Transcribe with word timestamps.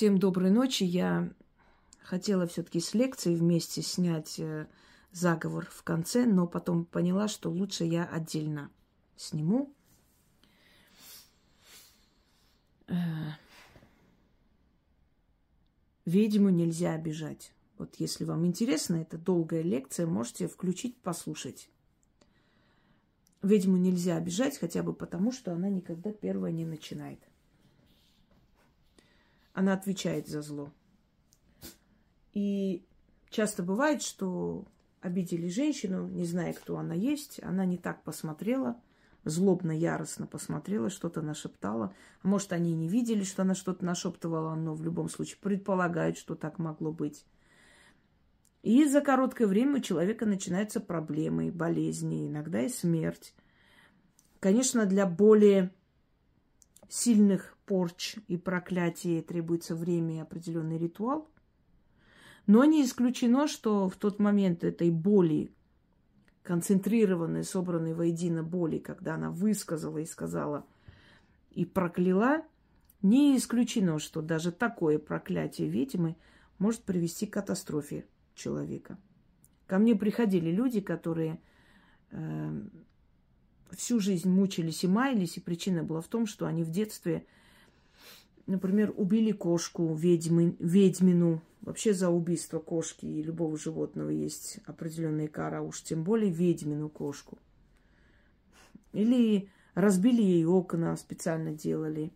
Всем 0.00 0.16
доброй 0.16 0.50
ночи. 0.50 0.82
Я 0.82 1.30
хотела 2.02 2.46
все-таки 2.46 2.80
с 2.80 2.94
лекцией 2.94 3.36
вместе 3.36 3.82
снять 3.82 4.38
э, 4.38 4.66
заговор 5.12 5.68
в 5.70 5.82
конце, 5.82 6.24
но 6.24 6.46
потом 6.46 6.86
поняла, 6.86 7.28
что 7.28 7.50
лучше 7.50 7.84
я 7.84 8.06
отдельно 8.06 8.70
сниму. 9.16 9.74
Э, 12.86 12.94
ведьму 16.06 16.48
нельзя 16.48 16.94
обижать. 16.94 17.52
Вот 17.76 17.96
если 17.96 18.24
вам 18.24 18.46
интересно, 18.46 18.96
это 18.96 19.18
долгая 19.18 19.60
лекция, 19.60 20.06
можете 20.06 20.48
включить, 20.48 20.96
послушать. 21.02 21.68
Ведьму 23.42 23.76
нельзя 23.76 24.16
обижать 24.16 24.56
хотя 24.56 24.82
бы 24.82 24.94
потому, 24.94 25.30
что 25.30 25.52
она 25.52 25.68
никогда 25.68 26.10
первая 26.10 26.52
не 26.52 26.64
начинает. 26.64 27.20
Она 29.52 29.72
отвечает 29.72 30.28
за 30.28 30.42
зло. 30.42 30.72
И 32.32 32.84
часто 33.28 33.62
бывает, 33.62 34.02
что 34.02 34.66
обидели 35.00 35.48
женщину, 35.48 36.06
не 36.08 36.24
зная, 36.24 36.52
кто 36.52 36.78
она 36.78 36.94
есть, 36.94 37.42
она 37.42 37.64
не 37.64 37.78
так 37.78 38.02
посмотрела, 38.02 38.80
злобно, 39.24 39.72
яростно 39.72 40.26
посмотрела, 40.26 40.90
что-то 40.90 41.22
нашептала. 41.22 41.94
Может, 42.22 42.52
они 42.52 42.74
не 42.74 42.88
видели, 42.88 43.24
что 43.24 43.42
она 43.42 43.54
что-то 43.54 43.84
нашептывала, 43.84 44.54
но 44.54 44.74
в 44.74 44.82
любом 44.82 45.08
случае 45.08 45.38
предполагают, 45.40 46.16
что 46.16 46.34
так 46.34 46.58
могло 46.58 46.92
быть. 46.92 47.24
И 48.62 48.84
за 48.86 49.00
короткое 49.00 49.46
время 49.46 49.78
у 49.78 49.80
человека 49.80 50.26
начинаются 50.26 50.80
проблемы, 50.80 51.50
болезни, 51.50 52.28
иногда 52.28 52.60
и 52.60 52.68
смерть. 52.68 53.34
Конечно, 54.38 54.84
для 54.86 55.06
более 55.06 55.72
сильных 56.90 57.56
порч 57.66 58.16
и 58.26 58.36
проклятий 58.36 59.22
требуется 59.22 59.76
время 59.76 60.16
и 60.16 60.20
определенный 60.20 60.76
ритуал. 60.76 61.30
Но 62.46 62.64
не 62.64 62.84
исключено, 62.84 63.46
что 63.46 63.88
в 63.88 63.96
тот 63.96 64.18
момент 64.18 64.64
этой 64.64 64.90
боли, 64.90 65.52
концентрированной, 66.42 67.44
собранной 67.44 67.94
воедино 67.94 68.42
боли, 68.42 68.78
когда 68.78 69.14
она 69.14 69.30
высказала 69.30 69.98
и 69.98 70.04
сказала 70.04 70.66
и 71.52 71.64
прокляла, 71.64 72.42
не 73.02 73.36
исключено, 73.36 74.00
что 74.00 74.20
даже 74.20 74.50
такое 74.50 74.98
проклятие 74.98 75.68
ведьмы 75.68 76.16
может 76.58 76.82
привести 76.82 77.26
к 77.26 77.34
катастрофе 77.34 78.04
человека. 78.34 78.98
Ко 79.66 79.78
мне 79.78 79.94
приходили 79.94 80.50
люди, 80.50 80.80
которые 80.80 81.40
э, 82.10 82.62
всю 83.76 84.00
жизнь 84.00 84.28
мучились 84.28 84.84
и 84.84 84.88
маялись, 84.88 85.36
и 85.36 85.40
причина 85.40 85.82
была 85.82 86.00
в 86.00 86.08
том, 86.08 86.26
что 86.26 86.46
они 86.46 86.64
в 86.64 86.70
детстве, 86.70 87.24
например, 88.46 88.92
убили 88.96 89.32
кошку, 89.32 89.94
ведьмы, 89.94 90.56
ведьмину. 90.58 91.42
Вообще 91.60 91.92
за 91.92 92.08
убийство 92.08 92.58
кошки 92.58 93.04
и 93.04 93.22
любого 93.22 93.58
животного 93.58 94.08
есть 94.08 94.60
определенная 94.64 95.28
кара, 95.28 95.60
уж 95.60 95.82
тем 95.82 96.04
более 96.04 96.30
ведьмину 96.30 96.88
кошку. 96.88 97.38
Или 98.92 99.50
разбили 99.74 100.22
ей 100.22 100.46
окна, 100.46 100.96
специально 100.96 101.52
делали. 101.52 102.12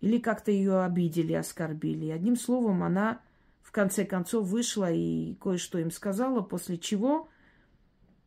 Или 0.00 0.18
как-то 0.18 0.50
ее 0.50 0.82
обидели, 0.82 1.32
оскорбили. 1.32 2.10
Одним 2.10 2.36
словом, 2.36 2.82
она 2.82 3.22
в 3.62 3.72
конце 3.72 4.04
концов 4.04 4.48
вышла 4.48 4.90
и 4.92 5.34
кое-что 5.34 5.78
им 5.78 5.90
сказала, 5.90 6.42
после 6.42 6.76
чего, 6.76 7.29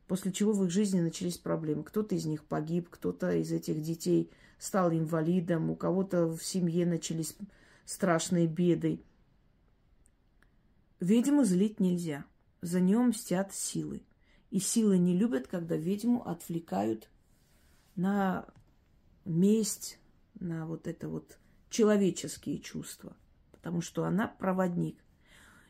после 0.08 0.32
чего 0.32 0.54
в 0.54 0.64
их 0.66 0.72
жизни 0.72 1.00
начались 1.00 1.38
проблемы. 1.38 1.84
Кто-то 1.84 2.16
из 2.16 2.26
них 2.26 2.44
погиб, 2.44 2.90
кто-то 2.90 3.34
из 3.36 3.52
этих 3.52 3.82
детей 3.82 4.32
стал 4.58 4.92
инвалидом, 4.92 5.70
у 5.70 5.76
кого-то 5.76 6.28
в 6.28 6.44
семье 6.44 6.86
начались 6.86 7.36
страшные 7.86 8.48
беды. 8.48 9.02
Ведьму 11.00 11.44
злить 11.44 11.80
нельзя. 11.80 12.26
За 12.62 12.80
нее 12.80 13.00
мстят 13.00 13.54
силы. 13.54 14.04
И 14.52 14.60
силы 14.60 14.98
не 14.98 15.18
любят, 15.18 15.48
когда 15.48 15.76
ведьму 15.76 16.26
отвлекают 16.28 17.10
на 17.96 18.46
месть, 19.26 20.00
на 20.40 20.66
вот 20.66 20.88
это 20.88 21.10
вот 21.10 21.38
человеческие 21.70 22.60
чувства. 22.60 23.18
Потому 23.52 23.82
что 23.82 24.06
она 24.06 24.28
проводник. 24.28 24.98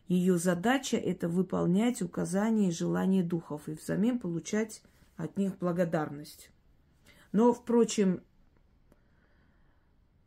Ее 0.07 0.37
задача– 0.37 0.97
это 0.97 1.29
выполнять 1.29 2.01
указания 2.01 2.69
и 2.69 2.73
желания 2.73 3.23
духов 3.23 3.67
и 3.67 3.73
взамен 3.73 4.19
получать 4.19 4.83
от 5.15 5.37
них 5.37 5.57
благодарность. 5.57 6.51
Но, 7.31 7.53
впрочем, 7.53 8.21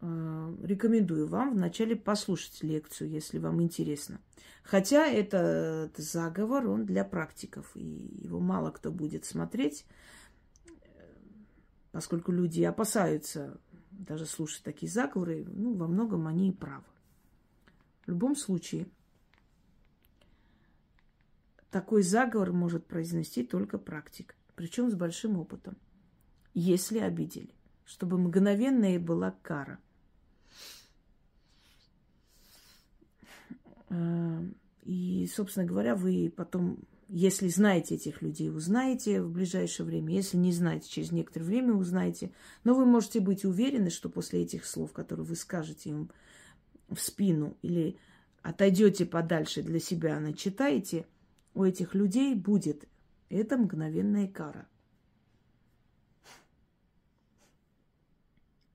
э, 0.00 0.54
рекомендую 0.62 1.28
вам 1.28 1.54
вначале 1.54 1.94
послушать 1.94 2.62
лекцию, 2.62 3.10
если 3.10 3.38
вам 3.38 3.62
интересно. 3.62 4.20
Хотя 4.62 5.06
это 5.06 5.90
заговор, 5.96 6.68
он 6.68 6.86
для 6.86 7.04
практиков, 7.04 7.70
и 7.76 7.84
его 8.24 8.40
мало 8.40 8.70
кто 8.70 8.90
будет 8.90 9.24
смотреть, 9.24 9.86
поскольку 11.92 12.32
люди 12.32 12.62
опасаются 12.62 13.60
даже 13.90 14.26
слушать 14.26 14.62
такие 14.64 14.90
заговоры, 14.90 15.44
ну, 15.46 15.74
во 15.74 15.86
многом 15.86 16.26
они 16.26 16.50
и 16.50 16.52
правы. 16.52 16.84
В 18.04 18.08
любом 18.08 18.36
случае, 18.36 18.88
такой 21.70 22.02
заговор 22.02 22.52
может 22.52 22.86
произнести 22.86 23.42
только 23.42 23.78
практик, 23.78 24.34
причем 24.54 24.90
с 24.90 24.94
большим 24.94 25.38
опытом, 25.38 25.76
если 26.54 26.98
обидели, 26.98 27.54
чтобы 27.84 28.18
мгновенная 28.18 28.98
была 28.98 29.32
кара. 29.42 29.78
А, 33.88 34.42
и, 34.84 35.28
собственно 35.32 35.66
говоря, 35.66 35.94
вы 35.94 36.32
потом, 36.34 36.78
если 37.08 37.48
знаете 37.48 37.96
этих 37.96 38.22
людей, 38.22 38.50
узнаете 38.50 39.22
в 39.22 39.30
ближайшее 39.30 39.86
время. 39.86 40.14
Если 40.14 40.36
не 40.36 40.52
знаете, 40.52 40.88
через 40.88 41.12
некоторое 41.12 41.44
время 41.44 41.74
узнаете. 41.74 42.32
Но 42.64 42.74
вы 42.74 42.84
можете 42.84 43.20
быть 43.20 43.44
уверены, 43.44 43.90
что 43.90 44.08
после 44.08 44.42
этих 44.42 44.64
слов, 44.64 44.92
которые 44.92 45.26
вы 45.26 45.36
скажете 45.36 45.90
им 45.90 46.10
в 46.88 46.98
спину 47.00 47.56
или 47.62 47.98
отойдете 48.42 49.06
подальше 49.06 49.62
для 49.62 49.80
себя, 49.80 50.18
начитаете– 50.20 51.06
у 51.56 51.64
этих 51.64 51.94
людей 51.94 52.34
будет. 52.34 52.86
Это 53.30 53.56
мгновенная 53.56 54.28
кара. 54.28 54.68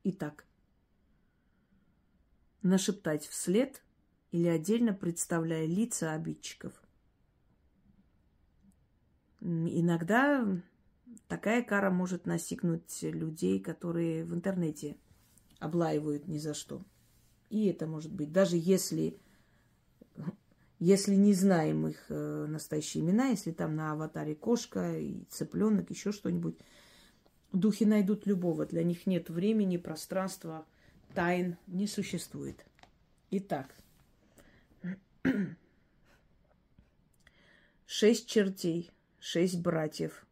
Итак, 0.03 0.47
нашептать 2.63 3.27
вслед 3.27 3.83
или 4.31 4.47
отдельно 4.47 4.93
представляя 4.93 5.67
лица 5.67 6.13
обидчиков. 6.13 6.73
Иногда 9.41 10.43
такая 11.27 11.61
кара 11.61 11.91
может 11.91 12.25
настигнуть 12.25 13.03
людей, 13.03 13.59
которые 13.59 14.25
в 14.25 14.33
интернете 14.33 14.97
облаивают 15.59 16.27
ни 16.27 16.39
за 16.39 16.55
что. 16.55 16.83
И 17.51 17.67
это 17.67 17.85
может 17.85 18.11
быть, 18.11 18.31
даже 18.31 18.57
если 18.57 19.19
если 20.81 21.13
не 21.13 21.35
знаем 21.35 21.87
их 21.87 22.05
э, 22.09 22.45
настоящие 22.49 23.03
имена, 23.03 23.27
если 23.27 23.51
там 23.51 23.75
на 23.75 23.91
аватаре 23.91 24.33
кошка 24.33 24.97
и 24.97 25.25
цыпленок, 25.29 25.91
еще 25.91 26.11
что-нибудь, 26.11 26.57
духи 27.53 27.85
найдут 27.85 28.25
любого. 28.25 28.65
Для 28.65 28.83
них 28.83 29.05
нет 29.05 29.29
времени, 29.29 29.77
пространства, 29.77 30.65
тайн 31.13 31.57
не 31.67 31.85
существует. 31.85 32.65
Итак, 33.29 33.75
шесть 37.85 38.27
чертей, 38.27 38.89
шесть 39.19 39.59
братьев. 39.59 40.25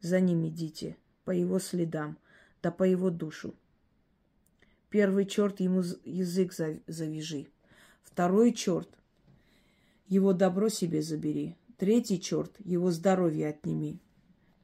За 0.00 0.20
ними 0.20 0.48
идите, 0.48 0.98
по 1.24 1.30
его 1.30 1.58
следам, 1.58 2.18
да 2.62 2.70
по 2.70 2.82
его 2.82 3.08
душу. 3.08 3.54
Первый 4.90 5.24
черт 5.24 5.60
ему 5.60 5.82
язык 6.04 6.52
завяжи. 6.52 7.46
Второй 8.02 8.52
черт 8.52 8.97
его 10.08 10.32
добро 10.32 10.68
себе 10.68 11.02
забери. 11.02 11.56
Третий 11.76 12.20
черт, 12.20 12.56
его 12.64 12.90
здоровье 12.90 13.48
отними. 13.48 14.00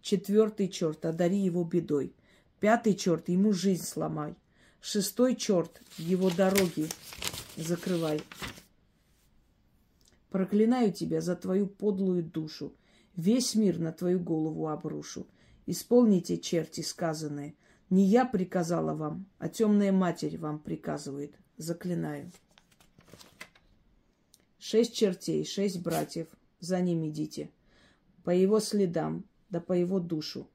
Четвертый 0.01 0.69
черт, 0.69 1.05
одари 1.05 1.39
его 1.39 1.65
бедой. 1.65 2.15
Пятый 2.61 2.95
черт, 2.95 3.29
ему 3.29 3.53
жизнь 3.53 3.85
сломай. 3.85 4.35
Шестой 4.81 5.37
черт, 5.37 5.81
его 5.97 6.31
дороги 6.31 6.89
закрывай. 7.57 8.21
Проклинаю 10.31 10.93
тебя 10.93 11.21
за 11.21 11.37
твою 11.37 11.67
подлую 11.67 12.25
душу. 12.25 12.75
Весь 13.17 13.55
мир 13.55 13.79
на 13.79 13.93
твою 13.93 14.19
голову 14.19 14.69
обрушу. 14.69 15.27
Исполните, 15.67 16.39
черти, 16.39 16.81
сказанные. 16.81 17.55
Не 17.91 18.05
я 18.05 18.25
приказала 18.25 18.95
вам, 18.95 19.27
а 19.39 19.49
темная 19.49 19.93
матерь 19.93 20.37
вам 20.37 20.59
приказывает. 20.59 21.37
Заклинаю. 21.57 22.33
Шесть 24.67 24.95
чертей, 24.95 25.45
шесть 25.45 25.83
братьев, 25.83 26.27
за 26.59 26.81
ним 26.81 27.07
идите. 27.07 27.51
По 28.23 28.31
его 28.31 28.61
следам, 28.61 29.25
да 29.51 29.61
по 29.61 29.75
его 29.75 30.01
душу. 30.01 30.49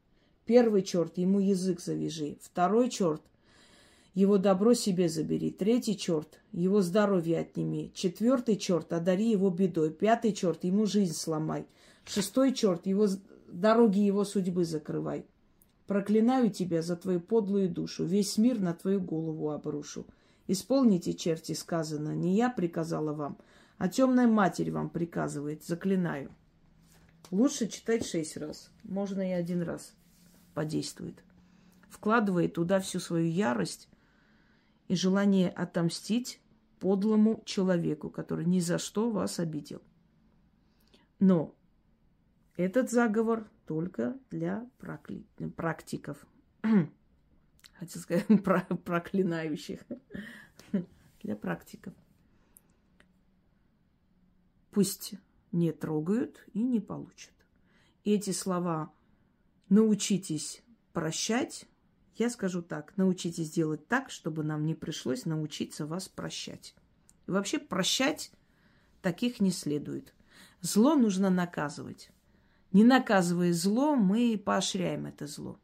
Первый 0.46 0.82
черт, 0.82 1.20
ему 1.20 1.40
язык 1.40 1.80
завяжи. 1.80 2.40
Второй 2.42 2.90
черт, 2.90 3.22
его 4.16 4.40
добро 4.40 4.74
себе 4.74 5.10
забери. 5.10 5.52
Третий 5.52 5.96
черт, 5.96 6.40
его 6.52 6.82
здоровье 6.82 7.38
отними. 7.38 7.92
Четвертый 7.94 8.56
черт, 8.56 8.92
одари 8.94 9.30
его 9.30 9.52
бедой. 9.52 9.92
Пятый 9.92 10.34
черт, 10.34 10.64
ему 10.64 10.88
жизнь 10.88 11.14
сломай. 11.14 11.68
Шестой 12.04 12.56
черт, 12.56 12.88
его 12.88 13.06
дороги 13.48 14.00
его 14.00 14.26
судьбы 14.26 14.66
закрывай. 14.66 15.24
Проклинаю 15.86 16.50
тебя 16.50 16.82
за 16.82 16.96
твою 16.96 17.20
подлую 17.20 17.70
душу, 17.70 18.06
весь 18.06 18.40
мир 18.40 18.60
на 18.60 18.74
твою 18.74 19.02
голову 19.02 19.52
обрушу. 19.52 20.08
Исполните, 20.48 21.14
черти, 21.14 21.52
сказано, 21.52 22.16
не 22.16 22.36
я 22.36 22.50
приказала 22.50 23.14
вам, 23.14 23.38
а 23.80 23.88
темная 23.88 24.28
матерь 24.28 24.72
вам 24.72 24.90
приказывает, 24.90 25.64
заклинаю. 25.64 26.36
Лучше 27.32 27.68
читать 27.68 28.06
шесть 28.06 28.36
раз, 28.36 28.72
можно 28.84 29.28
и 29.28 29.32
один 29.32 29.62
раз 29.62 29.96
подействует. 30.54 31.24
Вкладывает 31.90 32.54
туда 32.54 32.82
всю 32.82 33.00
свою 33.00 33.28
ярость 33.28 33.90
и 34.90 34.96
желание 34.96 35.50
отомстить 35.50 36.42
подлому 36.80 37.42
человеку, 37.46 38.10
который 38.10 38.46
ни 38.46 38.60
за 38.60 38.80
что 38.80 39.10
вас 39.12 39.40
обидел. 39.40 39.82
Но 41.20 41.56
этот 42.58 42.92
заговор 42.92 43.50
только 43.66 44.18
для 44.30 44.70
прокли... 44.78 45.26
практиков. 45.56 46.18
Хотел 47.74 48.02
сказать, 48.02 48.28
про... 48.44 48.60
проклинающих. 48.60 49.80
для 51.22 51.38
практиков. 51.38 51.94
Пусть 54.72 55.14
не 55.52 55.72
трогают 55.72 56.46
и 56.54 56.62
не 56.62 56.80
получат. 56.80 57.34
Эти 58.04 58.32
слова 58.32 58.92
«научитесь 59.70 60.64
прощать» 60.94 61.68
Я 62.20 62.30
скажу 62.30 62.62
так, 62.62 62.98
научитесь 62.98 63.50
делать 63.50 63.88
так, 63.88 64.12
чтобы 64.12 64.44
нам 64.44 64.66
не 64.66 64.76
пришлось 64.76 65.24
научиться 65.24 65.86
вас 65.86 66.10
прощать. 66.10 66.76
И 67.28 67.32
вообще 67.32 67.60
прощать 67.60 68.34
таких 69.02 69.40
не 69.40 69.52
следует. 69.52 70.14
Зло 70.60 70.96
нужно 70.96 71.30
наказывать. 71.30 72.12
Не 72.74 72.84
наказывая 72.84 73.54
зло, 73.54 73.96
мы 73.96 74.38
поощряем 74.38 75.06
это 75.06 75.28
зло. 75.28 75.62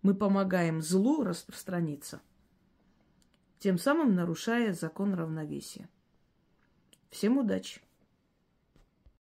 Мы 0.00 0.14
помогаем 0.14 0.80
злу 0.80 1.22
распространиться, 1.22 2.22
тем 3.58 3.76
самым 3.76 4.14
нарушая 4.14 4.72
закон 4.72 5.12
равновесия. 5.12 5.88
Всем 7.10 7.36
удачи! 7.36 7.82